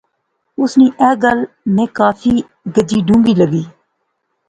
[0.59, 1.39] اس نی ایہہ گل
[1.75, 2.33] میں کافی
[2.75, 3.63] گجی ڈونغی لغی